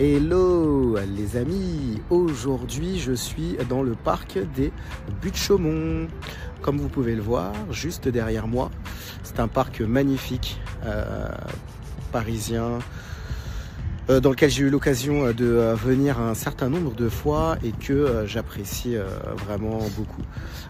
[0.00, 4.72] Hello les amis, aujourd'hui je suis dans le parc des
[5.22, 6.08] Buttes-Chaumont.
[6.62, 8.72] Comme vous pouvez le voir, juste derrière moi,
[9.22, 11.28] c'est un parc magnifique, euh,
[12.10, 12.80] parisien,
[14.10, 17.70] euh, dans lequel j'ai eu l'occasion de euh, venir un certain nombre de fois et
[17.70, 19.06] que euh, j'apprécie euh,
[19.46, 20.22] vraiment beaucoup.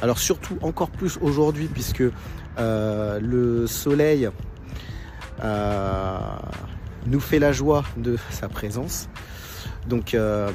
[0.00, 2.04] Alors surtout encore plus aujourd'hui puisque
[2.58, 4.30] euh, le soleil
[5.44, 6.18] euh,
[7.06, 9.08] nous fait la joie de sa présence.
[9.88, 10.50] Donc euh,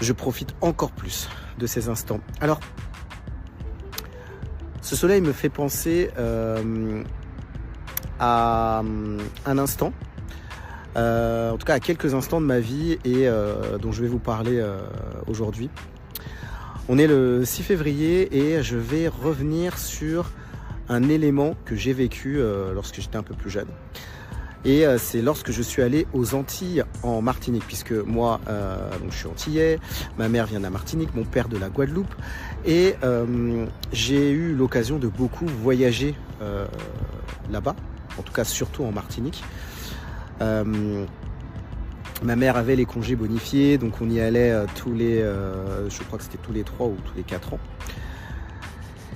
[0.00, 1.28] je profite encore plus
[1.58, 2.20] de ces instants.
[2.40, 2.60] Alors,
[4.80, 7.02] ce soleil me fait penser euh,
[8.20, 8.82] à
[9.46, 9.92] un instant,
[10.96, 14.08] euh, en tout cas à quelques instants de ma vie et euh, dont je vais
[14.08, 14.78] vous parler euh,
[15.26, 15.70] aujourd'hui.
[16.88, 20.30] On est le 6 février et je vais revenir sur
[20.88, 23.68] un élément que j'ai vécu euh, lorsque j'étais un peu plus jeune.
[24.64, 29.12] Et euh, c'est lorsque je suis allé aux Antilles en Martinique, puisque moi, euh, donc
[29.12, 29.78] je suis antillais,
[30.18, 32.14] ma mère vient de la Martinique, mon père de la Guadeloupe,
[32.66, 32.96] et
[33.92, 36.14] j'ai eu l'occasion de beaucoup voyager
[37.50, 37.76] là-bas,
[38.18, 39.44] en tout cas surtout en Martinique.
[40.40, 46.24] Ma mère avait les congés bonifiés, donc on y allait tous les, je crois que
[46.24, 47.60] c'était tous les 3 ou tous les 4 ans.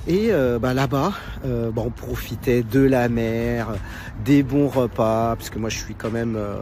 [0.08, 1.12] Et euh, bah, là-bas,
[1.44, 3.68] euh, bah, on profitait de la mer,
[4.24, 6.56] des bons repas, parce que moi je suis quand même, euh,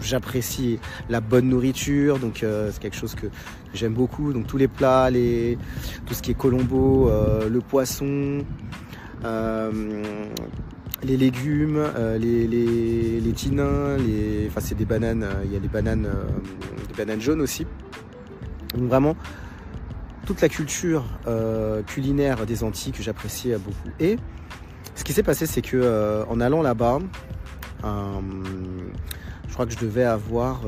[0.00, 3.28] j'apprécie la bonne nourriture, donc euh, c'est quelque chose que
[3.72, 4.32] j'aime beaucoup.
[4.32, 5.58] Donc tous les plats, les,
[6.06, 8.44] tout ce qui est colombo, euh, le poisson,
[9.24, 9.70] euh,
[11.04, 11.84] les légumes,
[12.18, 12.66] les, les,
[13.20, 16.08] les les, enfin c'est des bananes, il y a des bananes,
[16.88, 17.64] des bananes jaunes aussi.
[18.74, 19.14] Donc vraiment
[20.40, 23.90] la culture euh, culinaire des Antilles que j'appréciais beaucoup.
[23.98, 24.16] Et
[24.98, 26.98] ce qui s'est passé, c'est que euh, en allant là-bas,
[27.84, 28.20] euh,
[29.46, 30.62] je crois que je devais avoir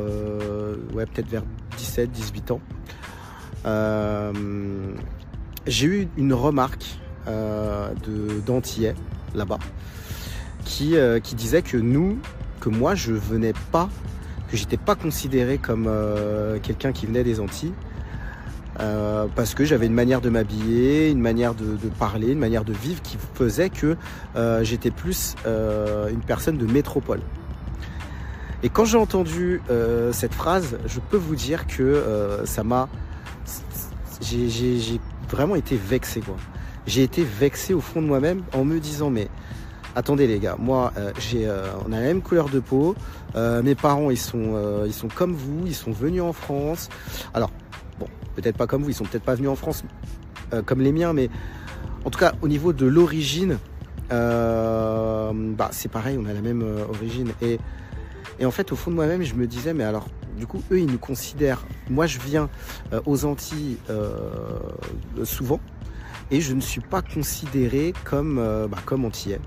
[0.95, 1.43] ouais, peut-être vers
[1.77, 2.61] 17-18 ans,
[3.67, 4.33] euh,
[5.67, 8.95] j'ai eu une remarque de d'Antillais
[9.35, 9.59] là-bas
[10.65, 10.95] qui,
[11.25, 12.19] qui disait que nous,
[12.61, 13.89] que moi je venais pas,
[14.49, 15.91] que j'étais pas considéré comme
[16.63, 17.75] quelqu'un qui venait des Antilles.
[18.79, 22.65] Euh, parce que j'avais une manière de m'habiller, une manière de, de parler, une manière
[22.65, 23.97] de vivre qui faisait que
[24.37, 27.21] euh, j'étais plus euh, une personne de métropole.
[28.63, 32.89] Et quand j'ai entendu euh, cette phrase, je peux vous dire que euh, ça m'a,
[34.21, 36.37] j'ai vraiment été vexé quoi.
[36.87, 39.29] J'ai été vexé au fond de moi-même en me disant mais
[39.97, 42.95] attendez les gars, moi euh, j'ai, euh, on a la même couleur de peau,
[43.35, 46.89] euh, mes parents ils sont, ils sont comme vous, ils sont venus en France.
[47.35, 47.51] Alors
[48.01, 49.85] bon, peut-être pas comme vous, ils sont peut-être pas venus en France
[50.53, 51.31] euh, comme les miens, mais
[52.05, 53.59] en tout cas au niveau de l'origine,
[54.11, 57.59] euh, bah c'est pareil, on a la même euh, origine et
[58.45, 60.87] en fait au fond de moi-même je me disais mais alors du coup eux ils
[60.87, 62.49] nous considèrent, moi je viens
[63.05, 63.77] aux Antilles
[65.25, 65.61] souvent
[66.31, 69.41] et je ne suis pas considéré comme euh, bah, comme antillais.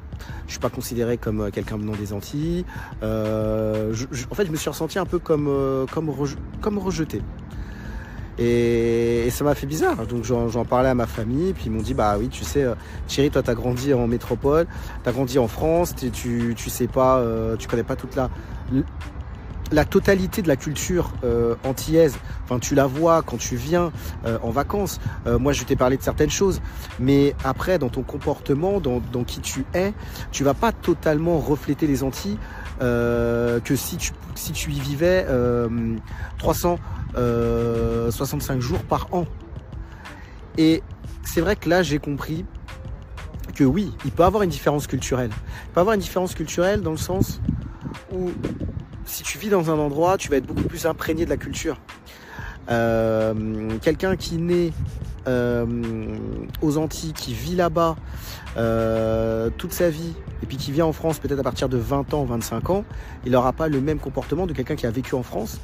[0.47, 2.65] Je suis pas considéré comme quelqu'un venant des Antilles.
[3.01, 5.49] En fait, je me suis ressenti un peu comme
[5.91, 6.13] comme
[6.61, 7.21] comme rejeté.
[8.39, 10.07] Et, et ça m'a fait bizarre.
[10.07, 12.75] Donc j'en parlais à ma famille, puis ils m'ont dit bah oui, tu sais, euh,
[13.07, 14.65] Thierry, toi t'as grandi en métropole,
[15.03, 18.29] t'as grandi en France, tu tu sais pas, euh, tu connais pas toute la
[19.71, 22.15] la totalité de la culture euh, antillaise.
[22.43, 23.91] Enfin, tu la vois quand tu viens
[24.25, 24.99] euh, en vacances.
[25.25, 26.61] Euh, moi, je t'ai parlé de certaines choses,
[26.99, 29.93] mais après, dans ton comportement, dans, dans qui tu es,
[30.31, 32.37] tu vas pas totalement refléter les Antilles
[32.81, 35.95] euh, que si tu si tu y vivais euh,
[36.39, 39.25] 365 jours par an.
[40.57, 40.81] Et
[41.23, 42.45] c'est vrai que là, j'ai compris
[43.55, 45.29] que oui, il peut avoir une différence culturelle.
[45.67, 47.39] Il peut avoir une différence culturelle dans le sens
[48.11, 48.31] où
[49.05, 51.77] si tu vis dans un endroit, tu vas être beaucoup plus imprégné de la culture.
[52.69, 54.71] Euh, Quelqu'un qui naît euh,
[55.27, 57.95] aux Antilles, qui vit là-bas
[58.57, 62.13] euh, toute sa vie, et puis qui vient en France peut-être à partir de 20
[62.13, 62.85] ans, 25 ans,
[63.25, 65.59] il n'aura pas le même comportement de quelqu'un qui a vécu en France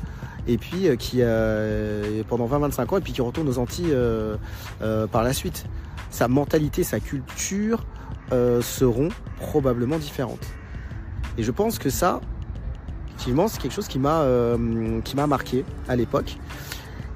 [0.47, 4.37] et puis euh, qui euh, pendant 20-25 ans et puis qui retourne aux Antilles euh,
[4.81, 5.65] euh, par la suite.
[6.09, 7.85] Sa mentalité, sa culture
[8.31, 9.09] euh, seront
[9.39, 10.45] probablement différentes.
[11.37, 12.19] Et je pense que ça,
[13.09, 16.37] effectivement, c'est quelque chose qui m'a euh, qui m'a marqué à l'époque.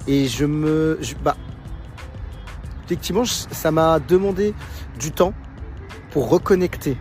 [0.06, 1.36] Et je me, bah,
[2.84, 4.54] effectivement, ça m'a demandé
[4.98, 5.32] du temps
[6.10, 6.96] pour reconnecter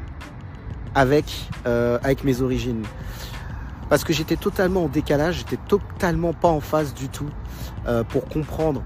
[0.96, 2.84] avec euh, avec mes origines,
[3.90, 7.30] parce que j'étais totalement en décalage, j'étais totalement pas en phase du tout
[7.88, 8.84] euh, pour comprendre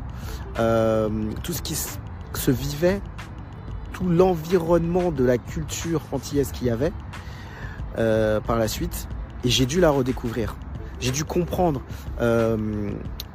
[0.60, 1.10] euh,
[1.44, 3.02] tout ce qui se vivait,
[3.94, 6.94] tout l'environnement de la culture antillaise qu'il y avait
[7.96, 9.08] par la suite.
[9.44, 10.56] Et j'ai dû la redécouvrir.
[11.00, 11.82] J'ai dû comprendre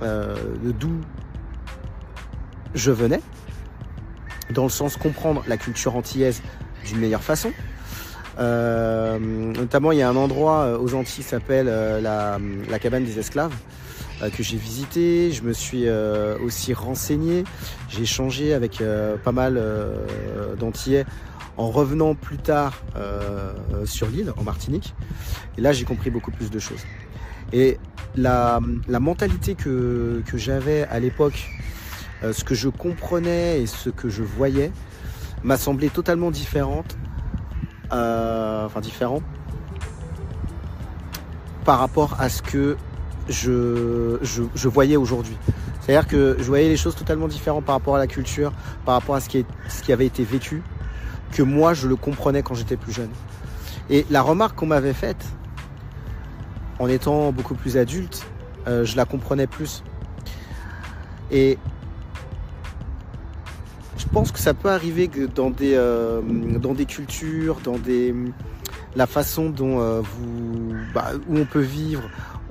[0.00, 1.00] d'où
[2.74, 3.20] je venais,
[4.52, 6.42] dans le sens comprendre la culture antillaise
[6.86, 7.52] d'une meilleure façon.
[8.38, 12.38] Euh, notamment, il y a un endroit aux Antilles qui s'appelle la,
[12.68, 13.54] la, cabane des esclaves
[14.36, 15.32] que j'ai visité.
[15.32, 15.84] Je me suis
[16.44, 17.44] aussi renseigné.
[17.88, 18.82] J'ai échangé avec
[19.22, 19.62] pas mal
[20.58, 21.04] d'Antillais
[21.58, 22.82] en revenant plus tard
[23.84, 24.94] sur l'île, en Martinique.
[25.58, 26.84] Et là, j'ai compris beaucoup plus de choses.
[27.52, 27.78] Et
[28.16, 31.48] la, mentalité que, j'avais à l'époque,
[32.24, 34.72] euh, ce que je comprenais et ce que je voyais,
[35.42, 36.96] m'a semblé totalement différente,
[37.92, 39.22] euh, différent,
[41.64, 42.76] par rapport à ce que
[43.28, 45.36] je, voyais aujourd'hui.
[45.80, 48.52] C'est-à-dire que je voyais les choses totalement différentes par rapport à la culture,
[48.84, 50.62] par rapport à ce qui, avait été vécu,
[51.32, 53.10] que moi je le comprenais quand j'étais plus jeune.
[53.90, 55.24] Et la remarque qu'on m'avait faite,
[56.78, 58.24] en étant beaucoup plus adulte,
[58.68, 59.82] euh, je la comprenais plus.
[61.30, 61.58] Et
[64.12, 66.20] pense que ça peut arriver dans des, euh,
[66.58, 68.14] dans des cultures, dans des,
[68.96, 70.02] la façon dont euh,
[70.94, 72.02] bah, où on peut vivre,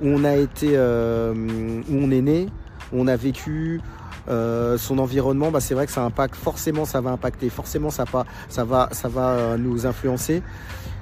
[0.02, 2.48] où on a été, où on est né,
[2.92, 3.80] où on a vécu,
[4.28, 8.24] son environnement, bah, c'est vrai que ça impacte, forcément ça va impacter, forcément ça, va,
[8.48, 10.42] ça va, ça va nous influencer.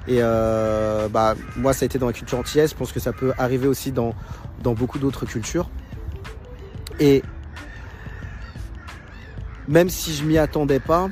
[0.09, 2.71] Et euh, bah, moi, ça a été dans la culture antillaise.
[2.71, 4.15] Je pense que ça peut arriver aussi dans,
[4.63, 5.69] dans beaucoup d'autres cultures.
[6.99, 7.23] Et
[9.71, 11.09] même si je m'y attendais pas,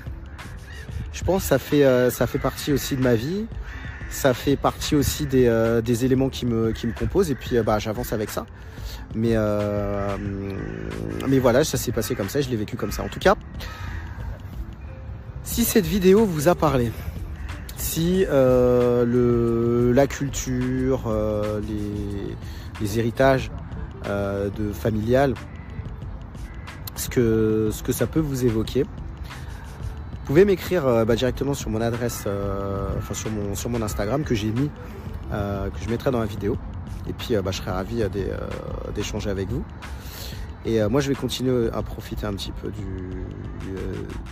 [1.14, 3.46] je pense que ça fait, euh, ça fait partie aussi de ma vie.
[4.10, 7.30] Ça fait partie aussi des, euh, des éléments qui me, qui me composent.
[7.30, 8.44] Et puis, bah, j'avance avec ça.
[9.14, 9.36] Mais,
[11.26, 12.42] mais voilà, ça s'est passé comme ça.
[12.42, 13.02] Je l'ai vécu comme ça.
[13.02, 13.36] En tout cas,
[15.42, 16.92] si cette vidéo vous a parlé,
[17.78, 21.60] si euh, le, la culture, euh,
[22.80, 23.50] les, héritages
[24.06, 25.57] euh, de familial, ce
[27.18, 28.82] que, ce que ça peut vous évoquer.
[28.82, 32.26] Vous pouvez m'écrire bah, directement sur mon adresse,
[32.98, 34.70] enfin sur mon, sur mon Instagram que j'ai mis,
[35.30, 36.56] que je mettrai dans la vidéo.
[37.08, 38.02] Et puis bah, je serai ravi
[38.94, 39.64] d'échanger avec vous.
[40.66, 42.82] Et moi je vais continuer à profiter un petit peu du,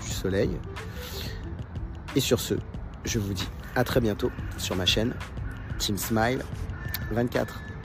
[0.03, 0.51] du soleil.
[2.15, 2.55] Et sur ce,
[3.05, 5.15] je vous dis à très bientôt sur ma chaîne
[5.79, 6.43] Team Smile
[7.11, 7.76] 24.